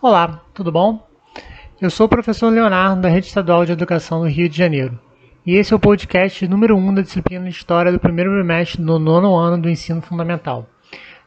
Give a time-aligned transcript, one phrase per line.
[0.00, 1.04] Olá, tudo bom?
[1.80, 4.96] Eu sou o professor Leonardo da Rede Estadual de Educação do Rio de Janeiro
[5.44, 8.80] e esse é o podcast número 1 um da disciplina de História do primeiro bimestre
[8.80, 10.68] do nono ano do ensino fundamental.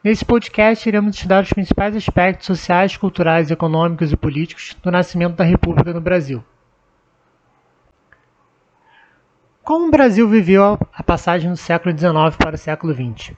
[0.02, 5.44] Nesse podcast, iremos estudar os principais aspectos sociais, culturais, econômicos e políticos do nascimento da
[5.44, 6.42] República no Brasil.
[9.62, 13.36] Como o Brasil viveu a passagem do século XIX para o século XX?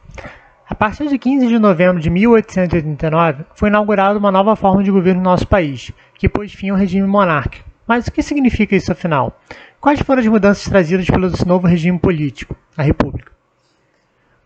[0.66, 5.20] A partir de 15 de novembro de 1889, foi inaugurada uma nova forma de governo
[5.20, 7.68] no nosso país, que pôs fim ao regime monárquico.
[7.86, 9.38] Mas o que significa isso afinal?
[9.78, 13.30] Quais foram as mudanças trazidas pelo novo regime político, a República?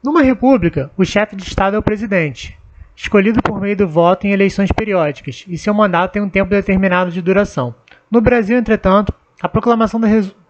[0.03, 2.59] Numa república, o chefe de Estado é o presidente,
[2.97, 7.13] escolhido por meio do voto em eleições periódicas, e seu mandato tem um tempo determinado
[7.13, 7.73] de duração.
[8.11, 10.09] No Brasil, entretanto, a proclamação da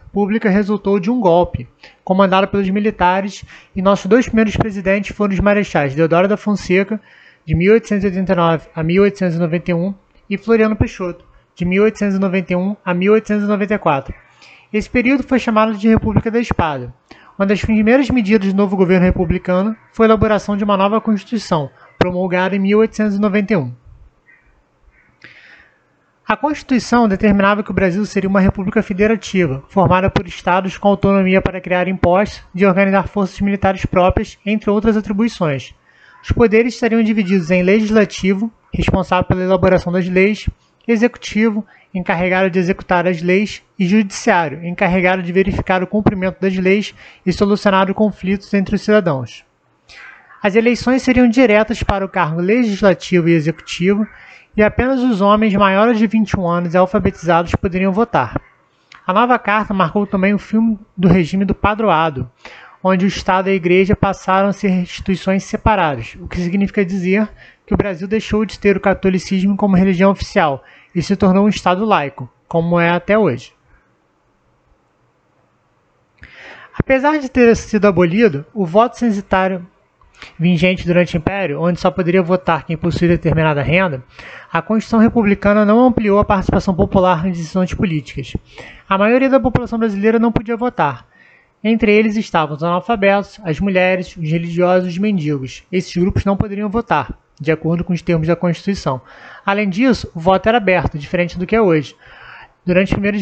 [0.09, 1.69] República resultou de um golpe,
[2.03, 3.45] comandado pelos militares,
[3.77, 6.99] e nossos dois primeiros presidentes foram os marechais Deodoro da Fonseca,
[7.45, 9.95] de 1889 a 1891,
[10.31, 14.15] e Floriano Peixoto, de 1891 a 1894.
[14.73, 16.93] Esse período foi chamado de República da Espada.
[17.39, 21.71] Uma das primeiras medidas do novo governo republicano foi a elaboração de uma nova Constituição,
[21.99, 23.75] promulgada em 1891.
[26.29, 31.41] A Constituição determinava que o Brasil seria uma república federativa, formada por estados com autonomia
[31.41, 35.75] para criar impostos e organizar forças militares próprias, entre outras atribuições.
[36.23, 40.47] Os poderes estariam divididos em legislativo, responsável pela elaboração das leis,
[40.87, 46.95] executivo, encarregado de executar as leis, e judiciário, encarregado de verificar o cumprimento das leis
[47.25, 49.47] e solucionar conflitos entre os cidadãos.
[50.43, 54.07] As eleições seriam diretas para o cargo legislativo e executivo
[54.59, 58.43] e apenas os homens maiores de 21 anos e alfabetizados poderiam votar.
[59.07, 62.29] A nova carta marcou também o fim do regime do padroado,
[62.83, 67.29] onde o Estado e a Igreja passaram a ser instituições separadas, o que significa dizer
[67.65, 71.49] que o Brasil deixou de ter o catolicismo como religião oficial e se tornou um
[71.49, 73.53] Estado laico, como é até hoje.
[76.77, 79.65] Apesar de ter sido abolido, o voto censitário
[80.39, 84.03] vigente durante o Império, onde só poderia votar quem possuía determinada renda,
[84.53, 88.37] a Constituição Republicana não ampliou a participação popular em decisões políticas.
[88.89, 91.07] A maioria da população brasileira não podia votar.
[91.63, 95.65] Entre eles estavam os analfabetos, as mulheres, os religiosos e os mendigos.
[95.73, 99.01] Esses grupos não poderiam votar, de acordo com os termos da Constituição.
[99.45, 101.97] Além disso, o voto era aberto, diferente do que é hoje.
[102.65, 103.21] Durante as primeiras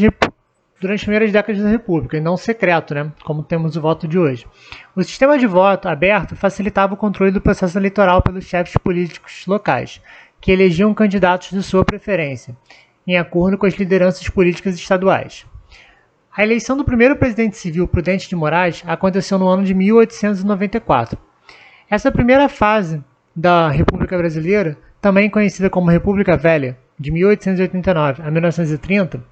[0.80, 4.18] durante as primeiras décadas da República, e não secreto, né, como temos o voto de
[4.18, 4.46] hoje.
[4.94, 10.00] O sistema de voto aberto facilitava o controle do processo eleitoral pelos chefes políticos locais,
[10.40, 12.56] que elegiam candidatos de sua preferência,
[13.06, 15.46] em acordo com as lideranças políticas estaduais.
[16.36, 21.18] A eleição do primeiro presidente civil, Prudente de Moraes, aconteceu no ano de 1894.
[21.88, 23.02] Essa primeira fase
[23.34, 29.24] da República Brasileira, também conhecida como República Velha, de 1889 a 1930,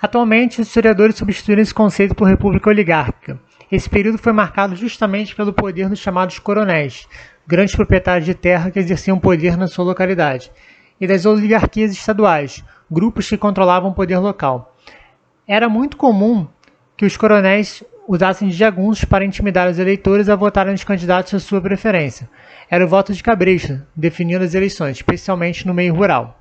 [0.00, 3.40] Atualmente, os historiadores substituíram esse conceito por república oligárquica.
[3.70, 7.08] Esse período foi marcado justamente pelo poder dos chamados coronéis,
[7.46, 10.52] grandes proprietários de terra que exerciam poder na sua localidade,
[11.00, 14.74] e das oligarquias estaduais, grupos que controlavam o poder local.
[15.46, 16.46] Era muito comum
[16.96, 21.40] que os coronéis usassem de jagunços para intimidar os eleitores a votarem nos candidatos de
[21.40, 22.30] sua preferência.
[22.70, 26.37] Era o voto de cabresto, definindo as eleições, especialmente no meio rural.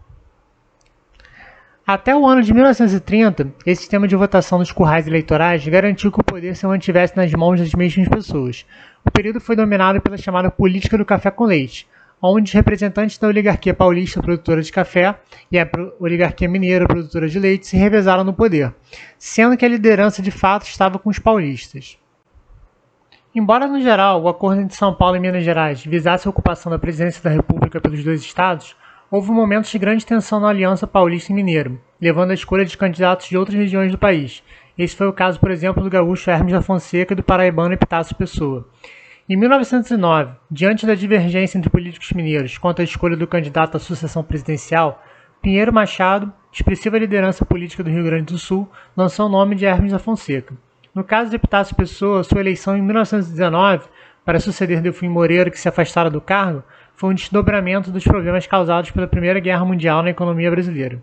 [1.88, 6.24] Até o ano de 1930, esse sistema de votação dos currais eleitorais garantiu que o
[6.24, 8.66] poder se mantivesse nas mãos das mesmas pessoas.
[9.06, 11.88] O período foi dominado pela chamada política do café com leite,
[12.22, 15.16] onde os representantes da oligarquia paulista produtora de café
[15.50, 15.66] e a
[15.98, 18.76] oligarquia mineira produtora de leite se revezaram no poder,
[19.18, 21.98] sendo que a liderança de fato estava com os paulistas.
[23.34, 26.78] Embora, no geral, o acordo entre São Paulo e Minas Gerais visasse a ocupação da
[26.78, 28.76] presidência da República pelos dois estados,
[29.10, 33.28] houve momentos de grande tensão na Aliança Paulista e Mineiro, levando à escolha de candidatos
[33.28, 34.44] de outras regiões do país.
[34.78, 38.16] Esse foi o caso, por exemplo, do gaúcho Hermes da Fonseca e do paraibano Epitácio
[38.16, 38.68] Pessoa.
[39.30, 44.24] Em 1909, diante da divergência entre políticos mineiros quanto à escolha do candidato à sucessão
[44.24, 45.04] presidencial,
[45.42, 49.92] Pinheiro Machado, expressiva liderança política do Rio Grande do Sul, lançou o nome de Hermes
[49.92, 50.54] da Fonseca.
[50.94, 53.88] No caso de Epitácio Pessoa, sua eleição em 1919
[54.26, 56.64] para suceder Delfim Moreira, que se afastara do cargo,
[56.98, 61.00] foi um desdobramento dos problemas causados pela Primeira Guerra Mundial na economia brasileira.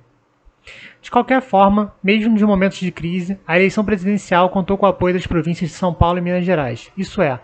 [1.00, 5.14] De qualquer forma, mesmo de momentos de crise, a eleição presidencial contou com o apoio
[5.14, 6.90] das províncias de São Paulo e Minas Gerais.
[6.98, 7.38] Isso é,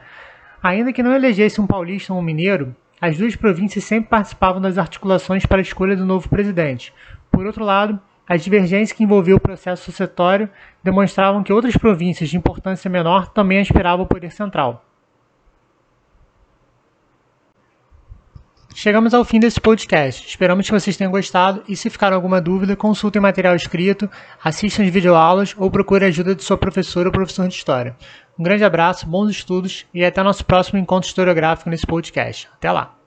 [0.60, 4.78] ainda que não elegesse um paulista ou um mineiro, as duas províncias sempre participavam das
[4.78, 6.92] articulações para a escolha do novo presidente.
[7.30, 10.50] Por outro lado, as divergências que envolviam o processo sucessório
[10.82, 14.84] demonstravam que outras províncias de importância menor também aspiravam ao poder central.
[18.74, 20.26] Chegamos ao fim desse podcast.
[20.26, 24.08] Esperamos que vocês tenham gostado e se ficar alguma dúvida, consultem material escrito,
[24.42, 27.96] assistam as videoaulas ou procure ajuda de sua professora ou professor de história.
[28.38, 32.48] Um grande abraço, bons estudos e até nosso próximo encontro historiográfico nesse podcast.
[32.54, 32.99] Até lá!